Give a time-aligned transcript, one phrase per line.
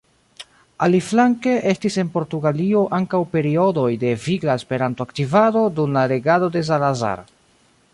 [0.85, 7.19] Aliflanke estis en Portugalio ankaŭ periodoj de vigla Esperanto-aktivado dum la regado de Salazar.